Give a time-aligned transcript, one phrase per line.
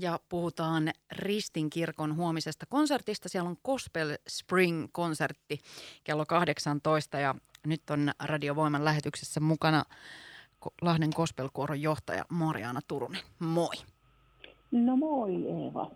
[0.00, 3.28] ja puhutaan Ristin kirkon huomisesta konsertista.
[3.28, 5.58] Siellä on Gospel Spring-konsertti
[6.04, 7.34] kello 18 ja
[7.66, 9.84] nyt on Radiovoiman lähetyksessä mukana
[10.82, 13.22] Lahden Gospel-kuoron johtaja Mariana Turunen.
[13.38, 13.74] Moi.
[14.70, 15.90] No moi Eeva.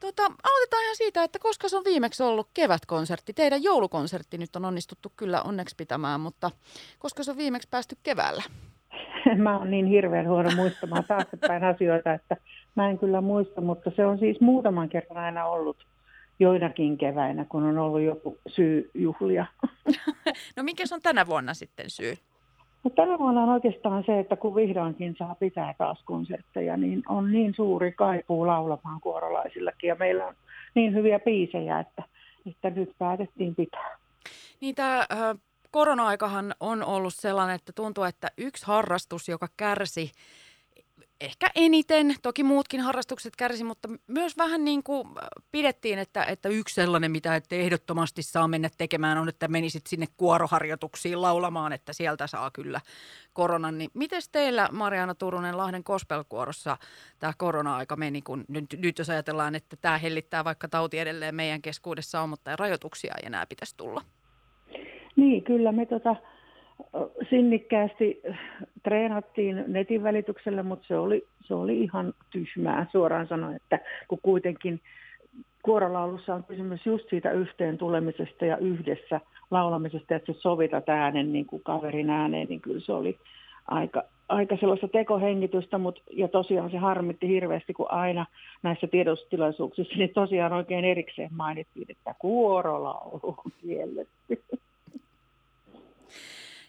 [0.00, 3.32] Tota, aloitetaan ihan siitä, että koska se on viimeksi ollut kevätkonsertti.
[3.32, 6.50] Teidän joulukonsertti nyt on onnistuttu kyllä onneksi pitämään, mutta
[6.98, 8.42] koska se on viimeksi päästy keväällä?
[9.36, 12.36] Mä oon niin hirveän huono muistamaan taaksepäin asioita, että
[12.74, 15.76] mä en kyllä muista, mutta se on siis muutaman kerran aina ollut
[16.38, 19.46] joinakin keväinä, kun on ollut joku syy juhlia.
[20.56, 22.14] No mikä on tänä vuonna sitten syy?
[22.84, 27.32] No, tänä vuonna on oikeastaan se, että kun vihdoinkin saa pitää taas konsertteja, niin on
[27.32, 29.88] niin suuri kaipuu laulamaan kuorolaisillakin.
[29.88, 30.34] Ja meillä on
[30.74, 32.02] niin hyviä biisejä, että,
[32.46, 33.96] että nyt päätettiin pitää.
[34.74, 35.36] Tämä äh,
[35.70, 40.12] korona-aikahan on ollut sellainen, että tuntuu, että yksi harrastus, joka kärsi
[41.20, 45.08] ehkä eniten, toki muutkin harrastukset kärsi, mutta myös vähän niin kuin
[45.52, 50.06] pidettiin, että, että yksi sellainen, mitä et ehdottomasti saa mennä tekemään, on, että menisit sinne
[50.16, 52.80] kuoroharjoituksiin laulamaan, että sieltä saa kyllä
[53.32, 53.78] koronan.
[53.78, 56.76] Niin miten teillä, Mariana Turunen, Lahden Kospelkuorossa
[57.18, 61.62] tämä korona-aika meni, kun nyt, nyt jos ajatellaan, että tämä hellittää vaikka tauti edelleen meidän
[61.62, 64.04] keskuudessa on, mutta rajoituksia ei enää pitäisi tulla?
[65.16, 66.16] Niin, kyllä me tota,
[67.30, 68.22] sinnikkäästi
[68.82, 74.80] treenattiin netin välityksellä, mutta se oli, se oli ihan tyhmää suoraan sanoen, että kun kuitenkin
[75.62, 81.46] kuorolaulussa on kysymys just siitä yhteen tulemisesta ja yhdessä laulamisesta, että sä sovitat äänen niin
[81.46, 83.18] kuin kaverin ääneen, niin kyllä se oli
[83.68, 88.26] aika, aika sellaista tekohengitystä, mutta, ja tosiaan se harmitti hirveästi, kun aina
[88.62, 94.42] näissä tiedostilaisuuksissa, niin tosiaan oikein erikseen mainittiin, että kuorolaulu on kielletty.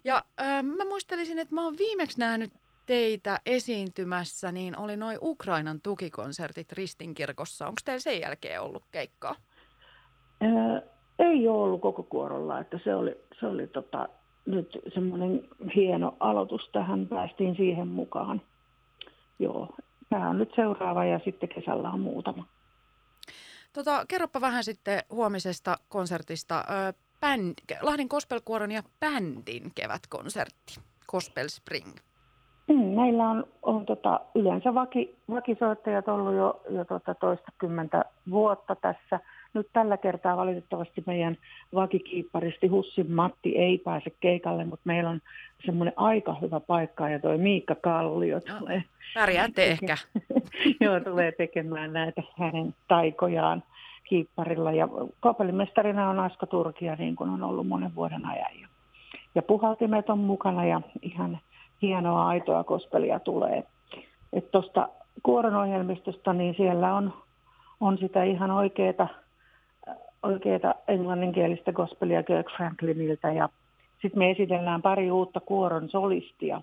[0.08, 2.52] Ja äh, mä muistelisin, että mä oon viimeksi nähnyt
[2.86, 7.68] teitä esiintymässä, niin oli noin Ukrainan tukikonsertit Ristinkirkossa.
[7.68, 9.36] Onko teillä sen jälkeen ollut keikkaa?
[10.42, 10.82] Ää,
[11.20, 14.10] ei ole ollut koko kuorolla, että se oli, se oli tota,
[14.46, 18.42] nyt semmoinen hieno aloitus tähän, päästiin siihen mukaan.
[19.40, 19.76] Joo,
[20.10, 22.46] tämä on nyt seuraava ja sitten kesällä on muutama.
[23.74, 26.64] Tota, kerropa vähän sitten huomisesta konsertista
[27.22, 31.94] bänd, Lahden Kospelkuoron ja bändin kevätkonsertti, Gospel Spring.
[32.68, 39.20] Mm, meillä on, on tota, yleensä vaki, vakisoittajat ollut jo, jo tota toistakymmentä vuotta tässä.
[39.54, 41.38] Nyt tällä kertaa valitettavasti meidän
[41.76, 45.22] vakikiipparisti Hussin Matti ei pääse keikalle, mutta meillä on
[45.66, 48.84] semmoinen aika hyvä paikka ja toi Miikka Kallio no, tulee.
[49.14, 49.98] Pärjäätte ehkä.
[50.82, 53.64] Joo, tulee tekemään näitä hänen taikojaan
[54.10, 54.72] kiipparilla.
[54.72, 54.88] Ja
[55.20, 58.60] kopellimestarina on Asko Turkia, niin kuin on ollut monen vuoden ajan.
[58.62, 58.68] Ja,
[59.36, 61.40] ja puhaltimet on mukana ja ihan
[61.82, 63.64] hienoa aitoa kospelia tulee.
[64.34, 64.90] Että tuosta
[65.24, 67.14] kuoron ohjelmistosta, niin siellä on,
[67.80, 69.08] on sitä ihan oikeeta,
[70.24, 73.50] oikeeta englanninkielistä gospelia Kirk Franklinilta ja
[74.02, 76.62] sitten me esitellään pari uutta kuoron solistia.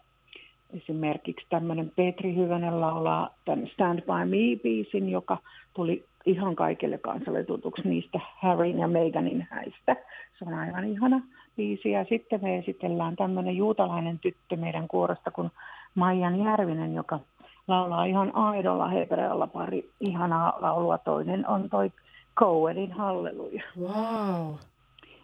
[0.73, 5.39] Esimerkiksi tämmöinen Petri Hyvänen laulaa tämän Stand By Me-biisin, joka
[5.75, 9.97] tuli ihan kaikille kansalle tutuksi niistä Harryn ja Meganin häistä.
[10.39, 11.21] Se on aivan ihana
[11.57, 11.91] biisi.
[11.91, 15.51] Ja sitten me esitellään tämmöinen juutalainen tyttö meidän kuorosta kuin
[15.95, 17.21] Maijan Järvinen, joka
[17.69, 20.99] laulaa ihan aidolla hebrealla pari ihanaa laulua.
[20.99, 21.93] Toinen on toi
[22.41, 23.63] Cohenin Halleluja.
[23.81, 24.55] Wow.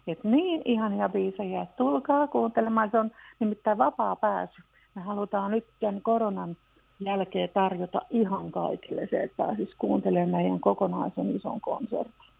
[0.07, 1.65] Et niin ihania biisejä.
[1.77, 2.91] Tulkaa kuuntelemaan.
[2.91, 4.61] Se on nimittäin vapaa pääsy.
[4.95, 6.57] Me halutaan nyt tämän koronan
[6.99, 12.31] jälkeen tarjota ihan kaikille se, että pääsisi kuuntelemaan meidän kokonaisen ison konsertin.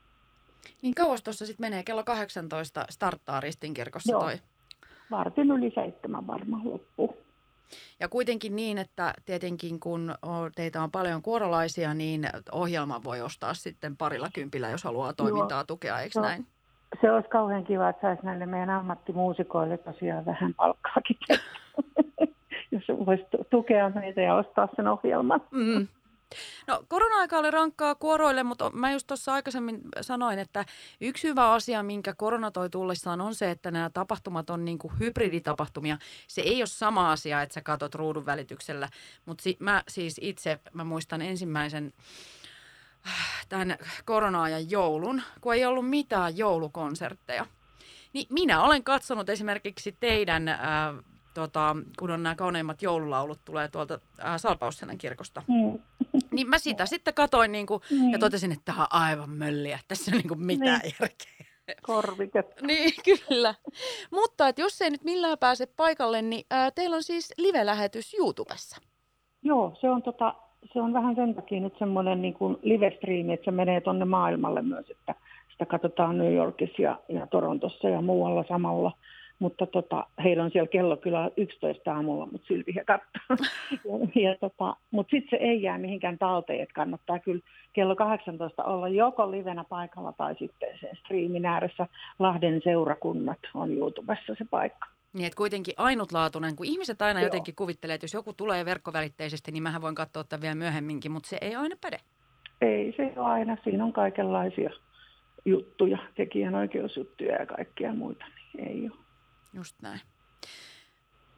[0.82, 4.22] Niin kauas tuossa sitten menee, kello 18 starttaa Ristinkirkossa Joo.
[4.22, 4.34] toi.
[5.12, 7.18] Vartin yli seitsemän varmaan loppu.
[8.00, 10.16] Ja kuitenkin niin, että tietenkin kun
[10.56, 15.64] teitä on paljon kuorolaisia, niin ohjelma voi ostaa sitten parilla kympillä, jos haluaa toimintaa Joo.
[15.64, 16.46] tukea, eikö no, näin?
[17.02, 21.18] Se olisi kauhean kiva, että saisi näille meidän ammattimuusikoille tosiaan vähän palkkaakin
[23.06, 25.42] voisi tukea meitä ja ostaa sen ohjelman.
[25.52, 25.88] Mm.
[26.68, 30.66] No korona-aika oli rankkaa kuoroille, mutta mä just tuossa aikaisemmin sanoin, että
[31.02, 34.94] yksi hyvä asia, minkä korona toi tullessaan on se, että nämä tapahtumat on niin kuin
[35.00, 35.98] hybriditapahtumia.
[36.28, 38.90] Se ei ole sama asia, että sä katot ruudun välityksellä,
[39.26, 41.94] mutta si- mä siis itse, mä muistan ensimmäisen
[43.08, 47.46] äh, tämän korona-ajan joulun, kun ei ollut mitään joulukonsertteja.
[48.14, 50.60] Niin minä olen katsonut esimerkiksi teidän äh,
[51.34, 55.44] tota, kun on nämä kauneimmat joululaulut tulee tuolta ää, Salpausselän kirkosta.
[55.48, 55.80] Mm.
[56.32, 58.12] Niin mä sitä sitten katoin niin kuin, mm.
[58.12, 60.94] ja totesin, että tämä on aivan mölliä, tässä ei niin kuin mitään niin.
[61.02, 61.52] järkeä.
[61.82, 62.62] Korviket.
[62.68, 63.56] niin, kyllä.
[64.12, 68.82] Mutta että jos ei nyt millään pääse paikalle, niin ää, teillä on siis live-lähetys YouTubessa.
[69.44, 70.36] Joo, se on, tota,
[70.74, 74.62] se on vähän sen takia nyt semmoinen niin kuin live-striimi, että se menee tuonne maailmalle
[74.62, 75.16] myös, että
[75.52, 78.92] sitä katsotaan New Yorkissa ja, ja Torontossa ja muualla samalla.
[79.42, 83.48] Mutta tota, heillä on siellä kello kyllä 11 aamulla, mutta silti he katsoo.
[84.16, 87.42] ja, ja tota, mutta sitten se ei jää mihinkään talteen, että kannattaa kyllä
[87.74, 91.88] kello 18 olla joko livenä paikalla tai sitten sen striimin ääressä.
[92.20, 94.88] Lahden seurakunnat on YouTubessa se paikka.
[95.14, 97.26] Niin, että kuitenkin ainutlaatuinen, kun ihmiset aina Joo.
[97.26, 101.30] jotenkin kuvittelee, että jos joku tulee verkkovälitteisesti, niin mähän voin katsoa tämän vielä myöhemminkin, mutta
[101.30, 101.98] se ei aina päde.
[102.62, 103.58] Ei se ole aina.
[103.64, 104.70] Siinä on kaikenlaisia
[105.46, 109.11] juttuja, tekijänoikeusjuttuja ja kaikkia muita, niin ei ole.
[109.54, 110.02] Just näin.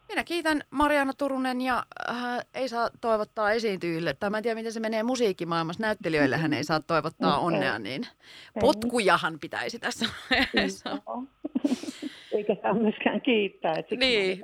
[0.10, 4.74] Minä kiitän Mariana Turunen ja äh, ei saa toivottaa esiintyjille, tai mä en tiedä miten
[4.74, 8.08] se menee musiikkimaailmassa, näyttelijöille hän ei saa toivottaa onnea, niin
[8.60, 10.90] potkujahan pitäisi tässä vaiheessa.
[12.38, 13.74] Eikä saa myöskään kiittää.
[13.74, 14.42] Että niin.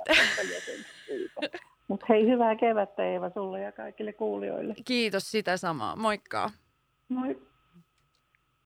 [1.88, 4.74] Mutta hei, hyvää kevättä Eeva sulle ja kaikille kuulijoille.
[4.84, 5.96] Kiitos sitä samaa.
[5.96, 6.50] Moikka.
[7.08, 7.49] Moi.